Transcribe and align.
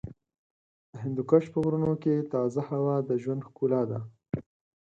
د 0.91 0.93
هندوکش 1.03 1.43
په 1.53 1.57
غرونو 1.63 1.93
کې 2.03 2.27
تازه 2.33 2.61
هوا 2.69 2.95
د 3.09 3.11
ژوند 3.23 3.41
ښکلا 3.47 3.81
ده. 3.91 3.99